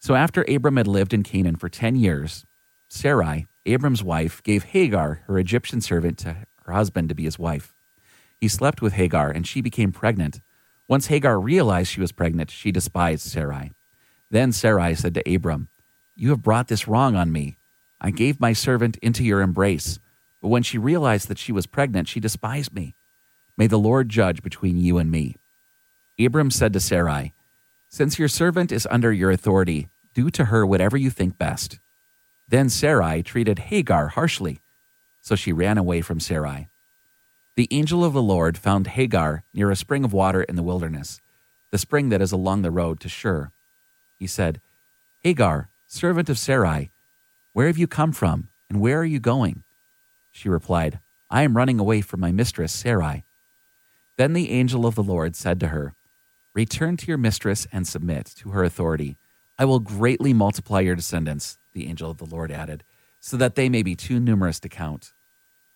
So 0.00 0.14
after 0.14 0.44
Abram 0.48 0.76
had 0.76 0.86
lived 0.86 1.12
in 1.12 1.22
Canaan 1.22 1.56
for 1.56 1.68
10 1.68 1.96
years, 1.96 2.44
Sarai, 2.88 3.46
Abram's 3.68 4.02
wife, 4.02 4.42
gave 4.42 4.64
Hagar, 4.64 5.22
her 5.26 5.38
Egyptian 5.38 5.80
servant, 5.80 6.18
to 6.18 6.46
her 6.64 6.72
husband 6.72 7.08
to 7.08 7.14
be 7.14 7.24
his 7.24 7.38
wife. 7.38 7.72
He 8.40 8.48
slept 8.48 8.80
with 8.80 8.94
Hagar, 8.94 9.30
and 9.30 9.46
she 9.46 9.60
became 9.60 9.92
pregnant. 9.92 10.40
Once 10.86 11.06
Hagar 11.06 11.38
realized 11.38 11.90
she 11.90 12.00
was 12.00 12.12
pregnant, 12.12 12.50
she 12.50 12.72
despised 12.72 13.22
Sarai. 13.22 13.72
Then 14.30 14.52
Sarai 14.52 14.94
said 14.94 15.14
to 15.14 15.34
Abram, 15.34 15.68
You 16.16 16.30
have 16.30 16.42
brought 16.42 16.68
this 16.68 16.88
wrong 16.88 17.16
on 17.16 17.32
me. 17.32 17.56
I 18.00 18.10
gave 18.10 18.40
my 18.40 18.52
servant 18.52 18.96
into 18.98 19.24
your 19.24 19.40
embrace, 19.40 19.98
but 20.40 20.48
when 20.48 20.62
she 20.62 20.78
realized 20.78 21.28
that 21.28 21.38
she 21.38 21.52
was 21.52 21.66
pregnant, 21.66 22.08
she 22.08 22.20
despised 22.20 22.72
me. 22.72 22.94
May 23.56 23.66
the 23.66 23.78
Lord 23.78 24.08
judge 24.08 24.42
between 24.42 24.78
you 24.78 24.98
and 24.98 25.10
me. 25.10 25.36
Abram 26.18 26.50
said 26.50 26.72
to 26.72 26.80
Sarai, 26.80 27.34
Since 27.88 28.18
your 28.18 28.28
servant 28.28 28.70
is 28.70 28.86
under 28.90 29.12
your 29.12 29.30
authority, 29.30 29.88
do 30.14 30.30
to 30.30 30.46
her 30.46 30.64
whatever 30.64 30.96
you 30.96 31.10
think 31.10 31.38
best. 31.38 31.80
Then 32.48 32.70
Sarai 32.70 33.22
treated 33.22 33.58
Hagar 33.58 34.08
harshly, 34.08 34.60
so 35.20 35.34
she 35.36 35.52
ran 35.52 35.76
away 35.76 36.00
from 36.00 36.20
Sarai. 36.20 36.68
The 37.56 37.68
angel 37.70 38.04
of 38.04 38.12
the 38.12 38.22
Lord 38.22 38.56
found 38.56 38.86
Hagar 38.86 39.42
near 39.52 39.70
a 39.70 39.76
spring 39.76 40.04
of 40.04 40.12
water 40.12 40.42
in 40.44 40.56
the 40.56 40.62
wilderness, 40.62 41.20
the 41.70 41.78
spring 41.78 42.08
that 42.08 42.22
is 42.22 42.32
along 42.32 42.62
the 42.62 42.70
road 42.70 43.00
to 43.00 43.08
Shur. 43.08 43.50
He 44.18 44.26
said, 44.26 44.60
Hagar, 45.22 45.68
servant 45.86 46.28
of 46.28 46.38
Sarai, 46.38 46.90
where 47.52 47.66
have 47.66 47.78
you 47.78 47.86
come 47.86 48.12
from, 48.12 48.48
and 48.70 48.80
where 48.80 49.00
are 49.00 49.04
you 49.04 49.18
going? 49.18 49.62
She 50.32 50.48
replied, 50.48 51.00
I 51.30 51.42
am 51.42 51.56
running 51.56 51.78
away 51.78 52.00
from 52.00 52.20
my 52.20 52.30
mistress 52.30 52.72
Sarai. 52.72 53.24
Then 54.16 54.32
the 54.32 54.50
angel 54.50 54.86
of 54.86 54.94
the 54.94 55.02
Lord 55.02 55.36
said 55.36 55.60
to 55.60 55.68
her, 55.68 55.92
Return 56.54 56.96
to 56.96 57.06
your 57.06 57.18
mistress 57.18 57.66
and 57.72 57.86
submit 57.86 58.26
to 58.38 58.50
her 58.50 58.64
authority. 58.64 59.16
I 59.58 59.64
will 59.64 59.80
greatly 59.80 60.32
multiply 60.32 60.80
your 60.80 60.94
descendants, 60.94 61.58
the 61.72 61.88
angel 61.88 62.10
of 62.10 62.18
the 62.18 62.26
Lord 62.26 62.52
added, 62.52 62.84
so 63.18 63.36
that 63.36 63.56
they 63.56 63.68
may 63.68 63.82
be 63.82 63.96
too 63.96 64.20
numerous 64.20 64.60
to 64.60 64.68
count. 64.68 65.12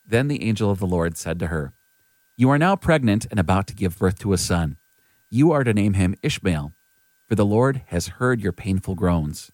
Then 0.07 0.29
the 0.29 0.45
angel 0.45 0.71
of 0.71 0.79
the 0.79 0.87
Lord 0.87 1.17
said 1.17 1.39
to 1.41 1.49
her, 1.49 1.73
You 2.37 2.49
are 2.51 2.59
now 2.59 2.77
pregnant 2.77 3.27
and 3.31 3.41
about 3.41 3.67
to 3.69 3.75
give 3.75 3.99
birth 3.99 4.21
to 4.21 4.33
a 4.33 4.39
son. 4.39 4.77
You 5.31 5.51
are 5.51 5.65
to 5.65 5.75
name 5.75 5.95
him 5.95 6.15
Ishmael, 6.23 6.73
for 7.27 7.35
the 7.35 7.45
Lord 7.45 7.83
has 7.87 8.09
heard 8.19 8.41
your 8.41 8.53
painful 8.53 8.95
groans. 8.95 9.51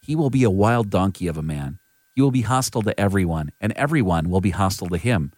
He 0.00 0.16
will 0.16 0.30
be 0.30 0.42
a 0.42 0.50
wild 0.50 0.90
donkey 0.90 1.28
of 1.28 1.36
a 1.36 1.42
man. 1.42 1.78
He 2.14 2.20
will 2.20 2.32
be 2.32 2.42
hostile 2.42 2.82
to 2.82 2.98
everyone, 2.98 3.52
and 3.60 3.72
everyone 3.74 4.28
will 4.28 4.40
be 4.40 4.50
hostile 4.50 4.88
to 4.88 4.98
him. 4.98 5.30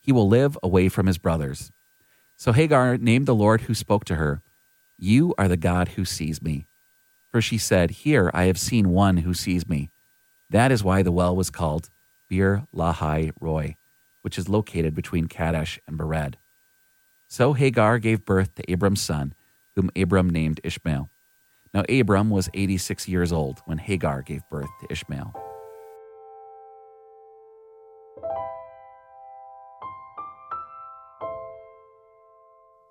He 0.00 0.12
will 0.12 0.28
live 0.28 0.56
away 0.62 0.88
from 0.88 1.06
his 1.06 1.18
brothers. 1.18 1.72
So 2.36 2.52
Hagar 2.52 2.96
named 2.96 3.26
the 3.26 3.34
Lord 3.34 3.62
who 3.62 3.74
spoke 3.74 4.04
to 4.04 4.16
her, 4.16 4.40
You 4.98 5.34
are 5.36 5.48
the 5.48 5.56
God 5.56 5.88
who 5.88 6.04
sees 6.04 6.40
me. 6.40 6.66
For 7.32 7.40
she 7.40 7.56
said, 7.56 7.90
Here 7.90 8.30
I 8.34 8.44
have 8.44 8.58
seen 8.58 8.90
one 8.90 9.18
who 9.18 9.32
sees 9.32 9.66
me. 9.66 9.90
That 10.50 10.70
is 10.70 10.84
why 10.84 11.02
the 11.02 11.10
well 11.10 11.34
was 11.34 11.48
called 11.48 11.88
Beer 12.28 12.66
Lahai 12.74 13.32
Roi, 13.40 13.76
which 14.20 14.38
is 14.38 14.50
located 14.50 14.94
between 14.94 15.26
Kadesh 15.28 15.80
and 15.88 15.98
Bered. 15.98 16.34
So 17.28 17.54
Hagar 17.54 17.98
gave 17.98 18.26
birth 18.26 18.54
to 18.56 18.70
Abram's 18.70 19.00
son, 19.00 19.32
whom 19.74 19.90
Abram 19.96 20.28
named 20.28 20.60
Ishmael. 20.62 21.08
Now 21.72 21.84
Abram 21.88 22.28
was 22.28 22.50
86 22.52 23.08
years 23.08 23.32
old 23.32 23.62
when 23.64 23.78
Hagar 23.78 24.20
gave 24.20 24.42
birth 24.50 24.68
to 24.82 24.92
Ishmael. 24.92 25.34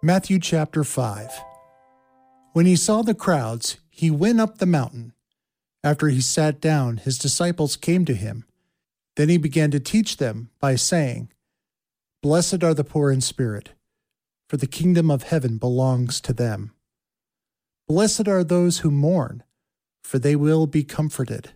Matthew 0.01 0.39
chapter 0.39 0.83
5 0.83 1.29
When 2.53 2.65
he 2.65 2.75
saw 2.75 3.03
the 3.03 3.13
crowds, 3.13 3.77
he 3.91 4.09
went 4.09 4.39
up 4.39 4.57
the 4.57 4.65
mountain. 4.65 5.13
After 5.83 6.07
he 6.07 6.21
sat 6.21 6.59
down, 6.59 6.97
his 6.97 7.17
disciples 7.17 7.75
came 7.75 8.05
to 8.05 8.15
him. 8.15 8.45
Then 9.15 9.29
he 9.29 9.37
began 9.37 9.69
to 9.71 9.79
teach 9.79 10.17
them 10.17 10.49
by 10.59 10.75
saying, 10.75 11.31
Blessed 12.23 12.63
are 12.63 12.73
the 12.73 12.83
poor 12.83 13.11
in 13.11 13.19
spirit, 13.19 13.71
for 14.47 14.57
the 14.57 14.67
kingdom 14.67 15.11
of 15.11 15.23
heaven 15.23 15.57
belongs 15.57 16.21
to 16.21 16.33
them. 16.33 16.71
Blessed 17.87 18.27
are 18.27 18.43
those 18.43 18.79
who 18.79 18.89
mourn, 18.89 19.43
for 20.03 20.17
they 20.17 20.35
will 20.35 20.65
be 20.65 20.83
comforted. 20.83 21.51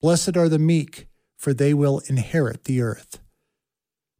Blessed 0.00 0.36
are 0.36 0.48
the 0.48 0.58
meek, 0.58 1.08
for 1.36 1.52
they 1.52 1.74
will 1.74 2.00
inherit 2.06 2.64
the 2.64 2.80
earth. 2.80 3.20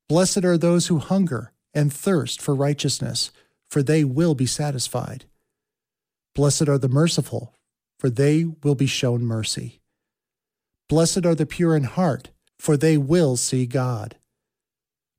Blessed 0.09 0.45
are 0.45 0.59
those 0.59 0.89
who 0.89 0.99
hunger 0.99 1.53
and 1.73 1.93
thirst 1.93 2.43
for 2.43 2.55
righteousness, 2.55 3.31
for 3.69 3.83
they 3.83 4.05
will 4.05 4.35
be 4.35 4.47
satisfied. 4.47 5.25
Blessed 6.37 6.69
are 6.69 6.77
the 6.77 6.89
merciful, 6.91 7.55
for 7.99 8.11
they 8.11 8.45
will 8.45 8.75
be 8.75 8.87
shown 8.87 9.23
mercy. 9.25 9.81
Blessed 10.87 11.25
are 11.25 11.35
the 11.35 11.47
pure 11.47 11.75
in 11.75 11.85
heart, 11.85 12.29
for 12.59 12.77
they 12.77 12.99
will 12.99 13.39
see 13.39 13.65
God. 13.65 14.17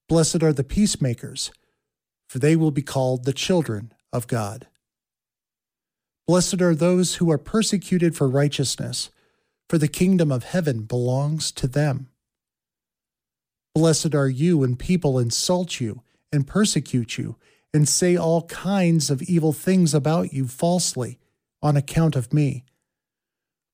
Blessed 0.08 0.44
are 0.44 0.54
the 0.54 0.64
peacemakers, 0.64 1.52
for 2.30 2.38
they 2.38 2.56
will 2.56 2.70
be 2.70 2.84
called 2.84 3.26
the 3.26 3.34
children 3.34 3.92
of 4.14 4.28
God. 4.28 4.68
Blessed 6.28 6.62
are 6.62 6.76
those 6.76 7.16
who 7.16 7.32
are 7.32 7.40
persecuted 7.40 8.16
for 8.16 8.30
righteousness, 8.30 9.10
for 9.68 9.80
the 9.80 9.88
kingdom 9.88 10.32
of 10.32 10.44
heaven 10.44 10.84
belongs 10.84 11.52
to 11.54 11.68
them. 11.68 12.10
Blessed 13.74 14.14
are 14.14 14.30
you 14.30 14.60
when 14.60 14.76
people 14.76 15.18
insult 15.18 15.82
you 15.82 16.04
and 16.32 16.46
persecute 16.46 17.18
you, 17.18 17.38
and 17.78 17.88
say 17.88 18.18
all 18.18 18.42
kinds 18.48 19.12
of 19.12 19.22
evil 19.22 19.54
things 19.54 19.94
about 19.94 20.34
you 20.34 20.48
falsely 20.48 21.20
on 21.62 21.78
account 21.78 22.16
of 22.16 22.34
me. 22.34 22.64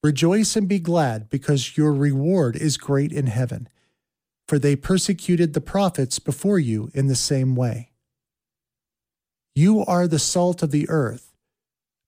Rejoice 0.04 0.58
and 0.58 0.68
be 0.68 0.78
glad, 0.78 1.30
because 1.30 1.78
your 1.78 1.94
reward 1.94 2.58
is 2.58 2.76
great 2.76 3.14
in 3.14 3.28
heaven, 3.28 3.70
for 4.46 4.60
they 4.60 4.76
persecuted 4.76 5.54
the 5.54 5.62
prophets 5.62 6.20
before 6.20 6.60
you 6.60 6.92
in 6.94 7.08
the 7.08 7.16
same 7.16 7.56
way. 7.56 7.92
You 9.56 9.86
are 9.86 10.06
the 10.06 10.20
salt 10.20 10.62
of 10.62 10.72
the 10.72 10.90
earth, 10.90 11.32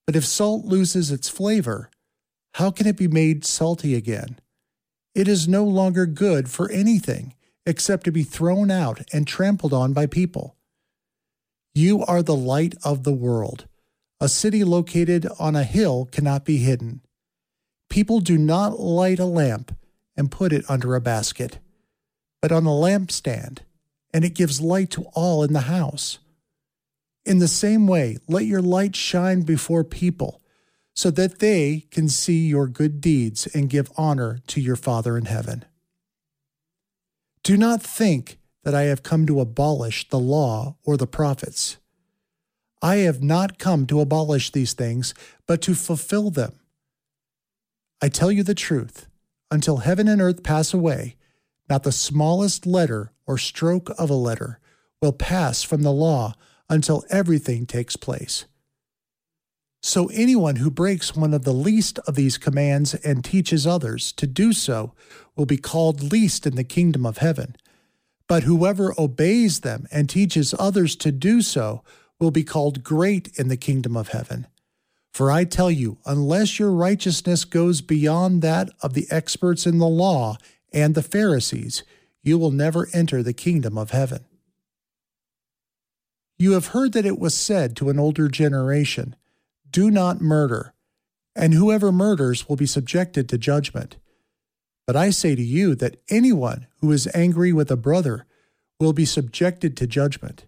but 0.05 0.17
if 0.17 0.25
salt 0.25 0.65
loses 0.65 1.11
its 1.11 1.29
flavor, 1.29 1.89
how 2.55 2.71
can 2.71 2.87
it 2.87 2.97
be 2.97 3.07
made 3.07 3.45
salty 3.45 3.95
again? 3.95 4.37
It 5.13 5.29
is 5.29 5.47
no 5.47 5.63
longer 5.63 6.05
good 6.05 6.49
for 6.49 6.69
anything 6.69 7.35
except 7.65 8.03
to 8.03 8.11
be 8.11 8.23
thrown 8.23 8.69
out 8.69 8.99
and 9.13 9.25
trampled 9.25 9.71
on 9.71 9.93
by 9.93 10.07
people. 10.07 10.57
You 11.77 12.05
are 12.05 12.23
the 12.23 12.37
light 12.37 12.73
of 12.85 13.03
the 13.03 13.11
world. 13.11 13.67
A 14.21 14.29
city 14.29 14.63
located 14.63 15.27
on 15.37 15.57
a 15.57 15.65
hill 15.65 16.07
cannot 16.09 16.45
be 16.45 16.59
hidden. 16.59 17.01
People 17.89 18.21
do 18.21 18.37
not 18.37 18.79
light 18.79 19.19
a 19.19 19.25
lamp 19.25 19.75
and 20.15 20.31
put 20.31 20.53
it 20.53 20.63
under 20.69 20.95
a 20.95 21.01
basket, 21.01 21.59
but 22.41 22.53
on 22.53 22.65
a 22.65 22.69
lampstand, 22.69 23.59
and 24.13 24.23
it 24.23 24.33
gives 24.35 24.61
light 24.61 24.89
to 24.91 25.03
all 25.15 25.43
in 25.43 25.51
the 25.51 25.61
house. 25.61 26.19
In 27.25 27.39
the 27.39 27.47
same 27.49 27.87
way, 27.87 28.19
let 28.25 28.45
your 28.45 28.61
light 28.61 28.95
shine 28.95 29.41
before 29.41 29.83
people, 29.83 30.41
so 30.95 31.11
that 31.11 31.39
they 31.39 31.87
can 31.91 32.07
see 32.07 32.47
your 32.47 32.67
good 32.67 33.01
deeds 33.01 33.47
and 33.53 33.69
give 33.69 33.91
honor 33.97 34.39
to 34.47 34.61
your 34.61 34.77
Father 34.77 35.17
in 35.17 35.25
heaven. 35.25 35.65
Do 37.43 37.57
not 37.57 37.83
think 37.83 38.39
that 38.65 38.75
I 38.75 38.83
have 38.83 39.03
come 39.03 39.25
to 39.27 39.39
abolish 39.39 40.09
the 40.09 40.19
law 40.19 40.75
or 40.83 40.97
the 40.97 41.07
prophets. 41.07 41.77
I 42.81 42.97
have 42.97 43.23
not 43.23 43.59
come 43.59 43.85
to 43.87 44.01
abolish 44.01 44.51
these 44.51 44.73
things, 44.73 45.13
but 45.47 45.61
to 45.61 45.75
fulfill 45.75 46.31
them. 46.31 46.59
I 48.01 48.09
tell 48.09 48.31
you 48.31 48.43
the 48.43 48.55
truth, 48.55 49.07
until 49.49 49.77
heaven 49.77 50.07
and 50.07 50.19
earth 50.19 50.43
pass 50.43 50.73
away, 50.73 51.15
not 51.69 51.83
the 51.83 51.91
smallest 51.91 52.65
letter 52.65 53.11
or 53.25 53.37
stroke 53.37 53.91
of 53.97 54.09
a 54.09 54.15
letter 54.15 54.59
will 55.01 55.13
pass 55.13 55.63
from 55.63 55.83
the 55.83 55.91
law 55.91 56.33
until 56.67 57.05
everything 57.09 57.65
takes 57.65 57.95
place. 57.95 58.45
So 59.81 60.07
anyone 60.07 60.55
who 60.55 60.71
breaks 60.71 61.15
one 61.15 61.35
of 61.35 61.43
the 61.43 61.53
least 61.53 61.99
of 62.07 62.15
these 62.15 62.39
commands 62.39 62.95
and 62.95 63.23
teaches 63.23 63.67
others 63.67 64.11
to 64.13 64.25
do 64.25 64.51
so 64.51 64.95
will 65.35 65.45
be 65.45 65.57
called 65.57 66.11
least 66.11 66.47
in 66.47 66.55
the 66.55 66.63
kingdom 66.63 67.05
of 67.05 67.19
heaven. 67.19 67.55
But 68.27 68.43
whoever 68.43 68.93
obeys 68.99 69.59
them 69.59 69.87
and 69.91 70.09
teaches 70.09 70.55
others 70.57 70.95
to 70.97 71.11
do 71.11 71.41
so 71.41 71.83
will 72.19 72.31
be 72.31 72.43
called 72.43 72.83
great 72.83 73.29
in 73.37 73.49
the 73.49 73.57
kingdom 73.57 73.95
of 73.95 74.09
heaven. 74.09 74.47
For 75.13 75.31
I 75.31 75.43
tell 75.45 75.71
you, 75.71 75.99
unless 76.05 76.59
your 76.59 76.71
righteousness 76.71 77.45
goes 77.45 77.81
beyond 77.81 78.41
that 78.41 78.69
of 78.81 78.93
the 78.93 79.07
experts 79.09 79.65
in 79.65 79.77
the 79.77 79.87
law 79.87 80.37
and 80.73 80.93
the 80.93 81.03
Pharisees, 81.03 81.83
you 82.21 82.37
will 82.37 82.51
never 82.51 82.89
enter 82.93 83.21
the 83.23 83.33
kingdom 83.33 83.77
of 83.77 83.91
heaven. 83.91 84.25
You 86.37 86.51
have 86.51 86.67
heard 86.67 86.91
that 86.93 87.05
it 87.05 87.19
was 87.19 87.33
said 87.33 87.77
to 87.77 87.89
an 87.89 87.97
older 87.97 88.27
generation, 88.27 89.15
do 89.69 89.89
not 89.89 90.19
murder, 90.19 90.73
and 91.35 91.53
whoever 91.53 91.91
murders 91.91 92.49
will 92.49 92.55
be 92.55 92.65
subjected 92.65 93.29
to 93.29 93.37
judgment. 93.37 93.95
But 94.87 94.95
I 94.95 95.09
say 95.09 95.35
to 95.35 95.43
you 95.43 95.75
that 95.75 96.01
anyone 96.09 96.67
who 96.79 96.91
is 96.91 97.09
angry 97.15 97.51
with 97.51 97.71
a 97.71 97.77
brother 97.77 98.25
will 98.79 98.93
be 98.93 99.05
subjected 99.05 99.75
to 99.77 99.87
judgment. 99.87 100.45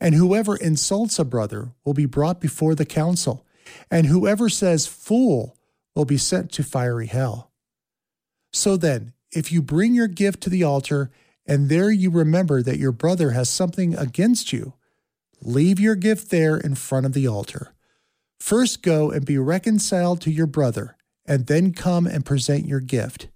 And 0.00 0.14
whoever 0.14 0.56
insults 0.56 1.18
a 1.18 1.24
brother 1.24 1.72
will 1.84 1.94
be 1.94 2.06
brought 2.06 2.40
before 2.40 2.74
the 2.74 2.86
council, 2.86 3.46
and 3.90 4.06
whoever 4.06 4.48
says 4.48 4.86
fool 4.86 5.56
will 5.94 6.06
be 6.06 6.16
sent 6.16 6.50
to 6.52 6.62
fiery 6.62 7.06
hell. 7.06 7.50
So 8.52 8.76
then, 8.76 9.12
if 9.30 9.52
you 9.52 9.62
bring 9.62 9.94
your 9.94 10.08
gift 10.08 10.42
to 10.42 10.50
the 10.50 10.64
altar, 10.64 11.10
and 11.46 11.68
there 11.68 11.90
you 11.90 12.10
remember 12.10 12.62
that 12.62 12.78
your 12.78 12.92
brother 12.92 13.30
has 13.30 13.48
something 13.48 13.94
against 13.94 14.52
you, 14.52 14.74
leave 15.42 15.78
your 15.78 15.94
gift 15.94 16.30
there 16.30 16.56
in 16.56 16.74
front 16.74 17.06
of 17.06 17.12
the 17.12 17.26
altar. 17.26 17.74
First 18.40 18.82
go 18.82 19.10
and 19.10 19.24
be 19.24 19.38
reconciled 19.38 20.20
to 20.22 20.30
your 20.30 20.46
brother, 20.46 20.96
and 21.26 21.46
then 21.46 21.72
come 21.72 22.06
and 22.06 22.24
present 22.24 22.66
your 22.66 22.80
gift. 22.80 23.28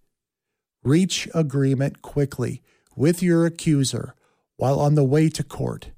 Reach 0.84 1.28
agreement 1.34 2.02
quickly 2.02 2.62
with 2.94 3.22
your 3.22 3.46
accuser 3.46 4.14
while 4.56 4.78
on 4.78 4.94
the 4.94 5.04
way 5.04 5.28
to 5.30 5.42
court, 5.42 5.90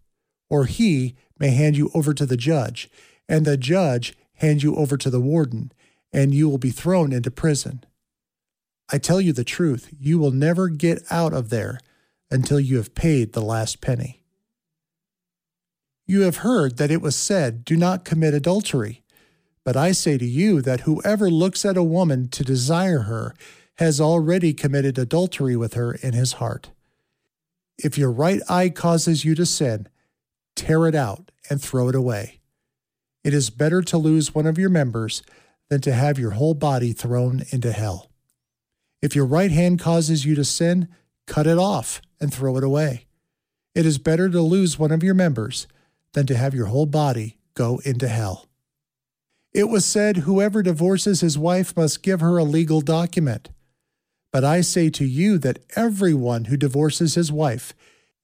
or 0.48 0.64
he 0.66 1.16
may 1.38 1.50
hand 1.50 1.76
you 1.76 1.90
over 1.92 2.14
to 2.14 2.24
the 2.24 2.36
judge, 2.36 2.88
and 3.28 3.44
the 3.44 3.56
judge 3.56 4.16
hand 4.34 4.62
you 4.62 4.76
over 4.76 4.96
to 4.96 5.10
the 5.10 5.20
warden, 5.20 5.72
and 6.12 6.32
you 6.32 6.48
will 6.48 6.58
be 6.58 6.70
thrown 6.70 7.12
into 7.12 7.30
prison. 7.30 7.84
I 8.90 8.98
tell 8.98 9.20
you 9.20 9.32
the 9.32 9.44
truth, 9.44 9.92
you 9.98 10.18
will 10.18 10.30
never 10.30 10.68
get 10.68 11.02
out 11.10 11.32
of 11.32 11.50
there 11.50 11.80
until 12.30 12.60
you 12.60 12.76
have 12.76 12.94
paid 12.94 13.32
the 13.32 13.42
last 13.42 13.80
penny. 13.80 14.22
You 16.06 16.20
have 16.22 16.38
heard 16.38 16.76
that 16.76 16.92
it 16.92 17.02
was 17.02 17.16
said, 17.16 17.64
Do 17.64 17.76
not 17.76 18.04
commit 18.04 18.32
adultery. 18.32 19.02
But 19.64 19.76
I 19.76 19.90
say 19.90 20.16
to 20.16 20.24
you 20.24 20.62
that 20.62 20.82
whoever 20.82 21.28
looks 21.28 21.64
at 21.64 21.76
a 21.76 21.82
woman 21.82 22.28
to 22.28 22.44
desire 22.44 23.00
her 23.00 23.34
has 23.78 24.00
already 24.00 24.54
committed 24.54 24.98
adultery 24.98 25.56
with 25.56 25.74
her 25.74 25.92
in 25.92 26.12
his 26.12 26.34
heart. 26.34 26.70
If 27.78 27.98
your 27.98 28.10
right 28.10 28.40
eye 28.48 28.70
causes 28.70 29.24
you 29.24 29.34
to 29.34 29.44
sin, 29.44 29.88
tear 30.54 30.86
it 30.86 30.94
out 30.94 31.30
and 31.50 31.60
throw 31.60 31.88
it 31.88 31.94
away. 31.94 32.40
It 33.22 33.34
is 33.34 33.50
better 33.50 33.82
to 33.82 33.98
lose 33.98 34.34
one 34.34 34.46
of 34.46 34.58
your 34.58 34.70
members 34.70 35.22
than 35.68 35.80
to 35.82 35.92
have 35.92 36.18
your 36.18 36.32
whole 36.32 36.54
body 36.54 36.92
thrown 36.92 37.42
into 37.50 37.72
hell. 37.72 38.10
If 39.02 39.14
your 39.14 39.26
right 39.26 39.50
hand 39.50 39.78
causes 39.78 40.24
you 40.24 40.34
to 40.36 40.44
sin, 40.44 40.88
cut 41.26 41.46
it 41.46 41.58
off 41.58 42.00
and 42.20 42.32
throw 42.32 42.56
it 42.56 42.64
away. 42.64 43.06
It 43.74 43.84
is 43.84 43.98
better 43.98 44.30
to 44.30 44.40
lose 44.40 44.78
one 44.78 44.92
of 44.92 45.02
your 45.02 45.14
members 45.14 45.66
than 46.14 46.26
to 46.26 46.36
have 46.36 46.54
your 46.54 46.66
whole 46.66 46.86
body 46.86 47.36
go 47.54 47.80
into 47.84 48.08
hell. 48.08 48.46
It 49.52 49.68
was 49.68 49.84
said, 49.84 50.18
Whoever 50.18 50.62
divorces 50.62 51.20
his 51.20 51.38
wife 51.38 51.76
must 51.76 52.02
give 52.02 52.20
her 52.20 52.38
a 52.38 52.44
legal 52.44 52.80
document. 52.80 53.50
But 54.36 54.44
I 54.44 54.60
say 54.60 54.90
to 54.90 55.04
you 55.06 55.38
that 55.38 55.60
everyone 55.76 56.44
who 56.44 56.58
divorces 56.58 57.14
his 57.14 57.32
wife, 57.32 57.72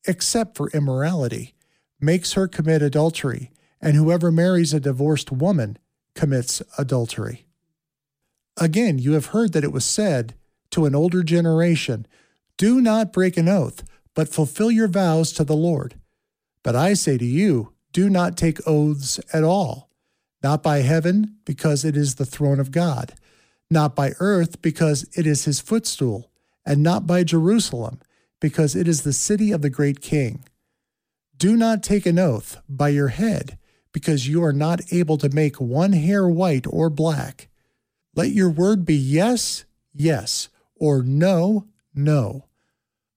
except 0.07 0.59
for 0.59 0.69
immorality, 0.75 1.55
makes 2.03 2.35
her 2.35 2.47
commit 2.47 2.83
adultery, 2.83 3.51
and 3.81 3.97
whoever 3.97 4.31
marries 4.31 4.75
a 4.75 4.79
divorced 4.79 5.33
woman 5.33 5.79
commits 6.15 6.61
adultery. 6.77 7.47
Again, 8.59 8.99
you 8.99 9.13
have 9.13 9.33
heard 9.33 9.55
that 9.55 9.65
it 9.65 9.73
was 9.73 9.87
said 9.87 10.35
to 10.73 10.85
an 10.85 10.95
older 10.95 11.23
generation, 11.23 12.07
Do 12.59 12.83
not 12.83 13.15
break 13.15 13.39
an 13.39 13.49
oath, 13.49 13.83
but 14.13 14.29
fulfill 14.29 14.71
your 14.71 14.89
vows 14.89 15.33
to 15.33 15.45
the 15.45 15.57
Lord. 15.57 15.95
But 16.63 16.77
I 16.77 16.93
say 16.93 17.17
to 17.17 17.25
you, 17.25 17.73
do 17.91 18.11
not 18.11 18.37
take 18.37 18.69
oaths 18.69 19.19
at 19.33 19.45
all, 19.45 19.89
not 20.43 20.63
by 20.63 20.81
heaven, 20.81 21.37
because 21.47 21.87
it 21.87 21.97
is 21.97 22.17
the 22.17 22.27
throne 22.27 22.61
of 22.61 22.71
God, 22.71 23.15
not 23.73 23.97
by 23.97 24.13
earth, 24.21 24.63
because 24.63 25.09
it 25.15 25.27
is 25.27 25.45
his 25.45 25.61
footstool, 25.61 26.31
and 26.65 26.83
not 26.83 27.07
by 27.07 27.25
Jerusalem, 27.25 27.99
because 28.41 28.77
it 28.77 28.87
is 28.87 29.03
the 29.03 29.13
city 29.13 29.51
of 29.51 29.63
the 29.63 29.71
great 29.71 30.01
king. 30.01 30.45
Do 31.37 31.57
not 31.57 31.83
take 31.83 32.07
an 32.07 32.19
oath 32.19 32.59
by 32.69 32.91
your 32.91 33.09
head, 33.09 33.59
because 33.93 34.29
you 34.29 34.45
are 34.45 34.53
not 34.53 34.81
able 34.93 35.19
to 35.19 35.29
make 35.29 35.61
one 35.61 35.93
hair 35.93 36.29
white 36.29 36.67
or 36.69 36.91
black. 36.91 37.49
Let 38.15 38.31
your 38.31 38.51
word 38.51 38.85
be 38.85 38.95
yes, 38.95 39.65
yes, 39.93 40.49
or 40.77 41.03
no, 41.03 41.67
no. 41.95 42.47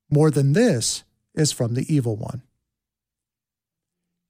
More 0.10 0.32
than 0.32 0.54
this 0.54 1.04
is 1.34 1.52
from 1.52 1.74
the 1.74 1.94
evil 1.94 2.16
one. 2.16 2.42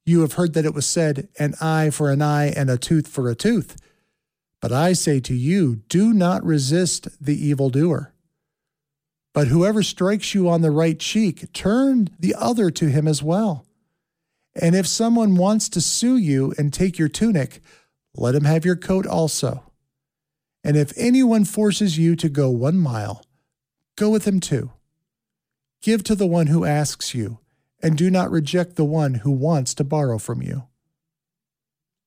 You 0.04 0.20
have 0.20 0.34
heard 0.34 0.54
that 0.54 0.64
it 0.64 0.74
was 0.74 0.86
said, 0.86 1.28
an 1.38 1.54
eye 1.60 1.90
for 1.90 2.10
an 2.10 2.22
eye 2.22 2.46
and 2.48 2.70
a 2.70 2.78
tooth 2.78 3.08
for 3.08 3.28
a 3.28 3.34
tooth. 3.34 3.76
But 4.60 4.72
I 4.72 4.94
say 4.94 5.20
to 5.20 5.34
you, 5.34 5.76
do 5.88 6.12
not 6.12 6.44
resist 6.44 7.08
the 7.20 7.36
evildoer. 7.46 8.12
But 9.34 9.48
whoever 9.48 9.82
strikes 9.82 10.34
you 10.34 10.48
on 10.48 10.62
the 10.62 10.70
right 10.70 10.98
cheek, 10.98 11.52
turn 11.52 12.08
the 12.18 12.34
other 12.34 12.70
to 12.70 12.86
him 12.86 13.06
as 13.06 13.22
well. 13.22 13.66
And 14.54 14.74
if 14.74 14.86
someone 14.86 15.36
wants 15.36 15.68
to 15.70 15.80
sue 15.82 16.16
you 16.16 16.54
and 16.56 16.72
take 16.72 16.98
your 16.98 17.08
tunic, 17.08 17.60
let 18.14 18.34
him 18.34 18.44
have 18.44 18.64
your 18.64 18.76
coat 18.76 19.06
also. 19.06 19.70
And 20.64 20.76
if 20.76 20.92
anyone 20.96 21.44
forces 21.44 21.98
you 21.98 22.16
to 22.16 22.30
go 22.30 22.48
one 22.50 22.78
mile, 22.78 23.22
go 23.96 24.08
with 24.08 24.26
him 24.26 24.40
two. 24.40 24.72
Give 25.82 26.02
to 26.04 26.14
the 26.14 26.26
one 26.26 26.46
who 26.46 26.64
asks 26.64 27.14
you, 27.14 27.38
and 27.82 27.96
do 27.96 28.10
not 28.10 28.30
reject 28.30 28.76
the 28.76 28.84
one 28.84 29.14
who 29.16 29.30
wants 29.30 29.74
to 29.74 29.84
borrow 29.84 30.18
from 30.18 30.42
you. 30.42 30.64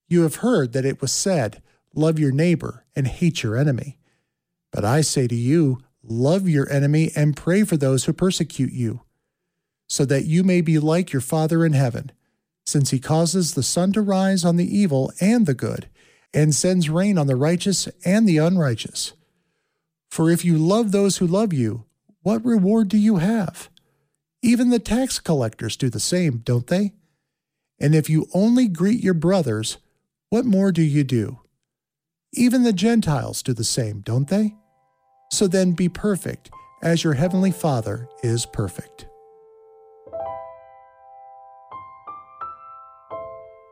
You 0.08 0.24
have 0.24 0.38
heard 0.38 0.74
that 0.74 0.86
it 0.86 1.00
was 1.00 1.14
said, 1.14 1.62
Love 1.96 2.20
your 2.20 2.32
neighbor 2.32 2.86
and 2.96 3.08
hate 3.08 3.44
your 3.44 3.58
enemy. 3.58 3.98
But 4.72 4.86
I 4.86 5.02
say 5.02 5.28
to 5.28 5.36
you, 5.36 5.80
love 6.04 6.48
your 6.48 6.72
enemy 6.72 7.12
and 7.16 7.36
pray 7.36 7.64
for 7.64 7.78
those 7.78 8.06
who 8.06 8.14
persecute 8.14 8.72
you, 8.72 9.02
so 9.88 10.06
that 10.06 10.26
you 10.26 10.44
may 10.44 10.62
be 10.62 10.80
like 10.80 11.12
your 11.12 11.22
Father 11.22 11.66
in 11.66 11.74
heaven, 11.74 12.12
since 12.66 12.92
he 12.92 13.00
causes 13.00 13.54
the 13.54 13.64
sun 13.64 13.92
to 13.94 14.02
rise 14.02 14.46
on 14.46 14.56
the 14.56 14.78
evil 14.78 15.12
and 15.20 15.46
the 15.46 15.54
good 15.54 15.90
and 16.34 16.54
sends 16.54 16.90
rain 16.90 17.18
on 17.18 17.28
the 17.28 17.36
righteous 17.36 17.88
and 18.06 18.28
the 18.28 18.38
unrighteous. 18.38 19.14
For 20.10 20.30
if 20.30 20.46
you 20.46 20.58
love 20.58 20.92
those 20.92 21.18
who 21.18 21.28
love 21.28 21.54
you, 21.54 21.86
what 22.22 22.46
reward 22.46 22.90
do 22.90 22.98
you 22.98 23.18
have? 23.18 23.70
Even 24.42 24.70
the 24.70 24.80
tax 24.80 25.20
collectors 25.20 25.76
do 25.76 25.90
the 25.90 26.00
same, 26.00 26.38
don't 26.40 26.68
they? 26.68 26.94
And 27.80 27.96
if 27.96 28.10
you 28.10 28.28
only 28.34 28.68
greet 28.68 29.04
your 29.04 29.14
brothers, 29.14 29.78
what 30.30 30.46
more 30.46 30.72
do 30.72 30.82
you 30.82 31.04
do? 31.04 31.40
Even 32.34 32.64
the 32.64 32.74
Gentiles 32.74 33.42
do 33.42 33.54
the 33.54 33.64
same, 33.64 34.02
don't 34.02 34.28
they? 34.28 34.56
So 35.32 35.48
then 35.48 35.74
be 35.74 35.90
perfect, 35.90 36.50
as 36.82 37.04
your 37.04 37.14
heavenly 37.14 37.52
Father 37.52 38.08
is 38.24 38.46
perfect. 38.46 39.08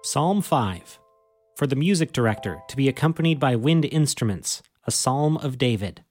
Psalm 0.04 0.42
5 0.42 1.00
for 1.58 1.66
the 1.66 1.76
music 1.76 2.12
director 2.12 2.62
to 2.68 2.78
be 2.78 2.88
accompanied 2.88 3.40
by 3.40 3.56
wind 3.56 3.84
instruments, 3.86 4.62
a 4.86 4.92
psalm 4.92 5.38
of 5.38 5.58
David. 5.58 6.04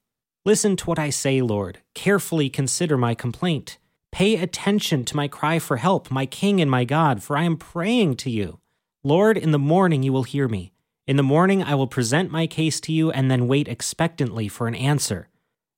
Listen 0.44 0.74
to 0.74 0.86
what 0.86 0.98
I 0.98 1.08
say, 1.08 1.40
Lord. 1.40 1.78
Carefully 1.94 2.50
consider 2.50 2.98
my 2.98 3.14
complaint. 3.14 3.78
Pay 4.10 4.36
attention 4.36 5.04
to 5.04 5.14
my 5.14 5.28
cry 5.28 5.60
for 5.60 5.76
help, 5.76 6.10
my 6.10 6.26
King 6.26 6.60
and 6.60 6.68
my 6.68 6.84
God, 6.84 7.22
for 7.22 7.36
I 7.36 7.44
am 7.44 7.56
praying 7.56 8.16
to 8.16 8.30
you. 8.30 8.58
Lord, 9.04 9.38
in 9.38 9.52
the 9.52 9.58
morning 9.58 10.02
you 10.02 10.12
will 10.12 10.24
hear 10.24 10.48
me. 10.48 10.72
In 11.06 11.16
the 11.16 11.22
morning 11.22 11.62
I 11.62 11.76
will 11.76 11.86
present 11.86 12.32
my 12.32 12.48
case 12.48 12.80
to 12.80 12.92
you 12.92 13.12
and 13.12 13.30
then 13.30 13.46
wait 13.46 13.68
expectantly 13.68 14.48
for 14.48 14.66
an 14.66 14.74
answer. 14.74 15.28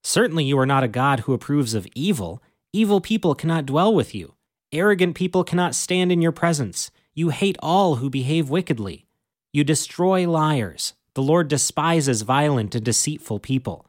Certainly 0.02 0.44
you 0.44 0.58
are 0.58 0.64
not 0.64 0.84
a 0.84 0.88
God 0.88 1.20
who 1.20 1.34
approves 1.34 1.74
of 1.74 1.86
evil. 1.94 2.42
Evil 2.72 3.02
people 3.02 3.34
cannot 3.34 3.66
dwell 3.66 3.94
with 3.94 4.14
you. 4.14 4.32
Arrogant 4.72 5.14
people 5.14 5.44
cannot 5.44 5.74
stand 5.74 6.10
in 6.10 6.22
your 6.22 6.32
presence. 6.32 6.90
You 7.12 7.28
hate 7.28 7.58
all 7.60 7.96
who 7.96 8.08
behave 8.08 8.48
wickedly. 8.48 9.04
You 9.52 9.64
destroy 9.64 10.26
liars. 10.26 10.94
The 11.12 11.22
Lord 11.22 11.48
despises 11.48 12.22
violent 12.22 12.74
and 12.74 12.84
deceitful 12.84 13.40
people. 13.40 13.84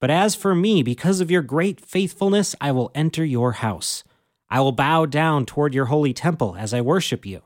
But 0.00 0.10
as 0.10 0.34
for 0.34 0.52
me, 0.52 0.82
because 0.82 1.20
of 1.20 1.30
your 1.30 1.42
great 1.42 1.80
faithfulness, 1.80 2.56
I 2.60 2.72
will 2.72 2.90
enter 2.92 3.24
your 3.24 3.52
house. 3.52 4.02
I 4.50 4.60
will 4.60 4.72
bow 4.72 5.06
down 5.06 5.46
toward 5.46 5.74
your 5.74 5.86
holy 5.86 6.12
temple 6.12 6.56
as 6.58 6.74
I 6.74 6.80
worship 6.80 7.24
you. 7.24 7.42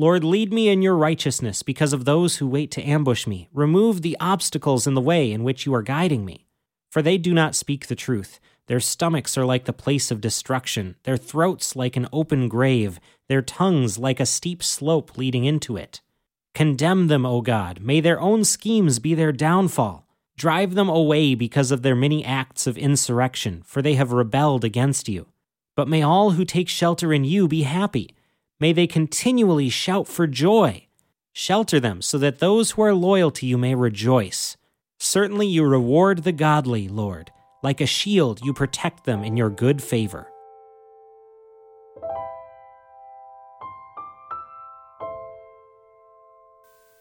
Lord, 0.00 0.22
lead 0.22 0.52
me 0.52 0.68
in 0.68 0.80
your 0.80 0.96
righteousness 0.96 1.64
because 1.64 1.92
of 1.92 2.04
those 2.04 2.36
who 2.36 2.46
wait 2.46 2.70
to 2.70 2.82
ambush 2.88 3.26
me. 3.26 3.48
Remove 3.52 4.00
the 4.00 4.16
obstacles 4.20 4.86
in 4.86 4.94
the 4.94 5.00
way 5.00 5.32
in 5.32 5.42
which 5.42 5.66
you 5.66 5.74
are 5.74 5.82
guiding 5.82 6.24
me. 6.24 6.46
For 6.88 7.02
they 7.02 7.18
do 7.18 7.34
not 7.34 7.56
speak 7.56 7.88
the 7.88 7.96
truth. 7.96 8.38
Their 8.68 8.78
stomachs 8.78 9.36
are 9.36 9.44
like 9.44 9.64
the 9.64 9.72
place 9.72 10.12
of 10.12 10.20
destruction, 10.20 10.94
their 11.02 11.16
throats 11.16 11.74
like 11.74 11.96
an 11.96 12.06
open 12.12 12.48
grave, 12.48 13.00
their 13.28 13.42
tongues 13.42 13.98
like 13.98 14.20
a 14.20 14.26
steep 14.26 14.62
slope 14.62 15.18
leading 15.18 15.44
into 15.44 15.76
it. 15.76 16.00
Condemn 16.54 17.08
them, 17.08 17.26
O 17.26 17.40
God. 17.40 17.80
May 17.80 18.00
their 18.00 18.20
own 18.20 18.44
schemes 18.44 19.00
be 19.00 19.14
their 19.14 19.32
downfall. 19.32 20.06
Drive 20.36 20.76
them 20.76 20.88
away 20.88 21.34
because 21.34 21.72
of 21.72 21.82
their 21.82 21.96
many 21.96 22.24
acts 22.24 22.68
of 22.68 22.78
insurrection, 22.78 23.64
for 23.66 23.82
they 23.82 23.94
have 23.94 24.12
rebelled 24.12 24.62
against 24.62 25.08
you. 25.08 25.26
But 25.74 25.88
may 25.88 26.02
all 26.02 26.32
who 26.32 26.44
take 26.44 26.68
shelter 26.68 27.12
in 27.12 27.24
you 27.24 27.48
be 27.48 27.62
happy. 27.62 28.10
May 28.60 28.72
they 28.72 28.86
continually 28.88 29.68
shout 29.68 30.08
for 30.08 30.26
joy. 30.26 30.88
Shelter 31.32 31.78
them 31.78 32.02
so 32.02 32.18
that 32.18 32.40
those 32.40 32.72
who 32.72 32.82
are 32.82 32.94
loyal 32.94 33.30
to 33.32 33.46
you 33.46 33.56
may 33.56 33.76
rejoice. 33.76 34.56
Certainly 34.98 35.46
you 35.46 35.64
reward 35.64 36.24
the 36.24 36.32
godly, 36.32 36.88
Lord. 36.88 37.30
Like 37.62 37.80
a 37.80 37.86
shield, 37.86 38.40
you 38.44 38.52
protect 38.52 39.04
them 39.04 39.22
in 39.22 39.36
your 39.36 39.50
good 39.50 39.80
favor. 39.80 40.26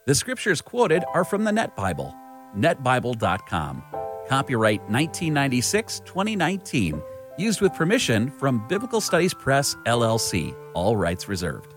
The 0.06 0.16
scriptures 0.16 0.62
quoted 0.62 1.04
are 1.14 1.26
from 1.26 1.44
the 1.44 1.52
Net 1.52 1.76
Bible, 1.76 2.16
netbible.com. 2.56 3.84
Copyright 4.28 4.82
1996 4.82 6.02
2019. 6.02 7.02
Used 7.38 7.62
with 7.62 7.76
permission 7.76 8.32
from 8.32 8.68
Biblical 8.68 9.00
Studies 9.00 9.34
Press, 9.34 9.76
LLC. 9.86 10.56
All 10.74 10.98
rights 10.98 11.30
reserved. 11.30 11.76